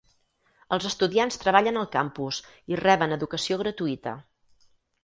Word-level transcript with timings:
Els 0.77 0.87
estudiants 0.89 1.37
treballen 1.43 1.77
al 1.83 1.87
campus 1.97 2.41
i 2.75 2.81
reben 2.83 3.17
educació 3.21 3.63
gratuïta. 3.65 4.21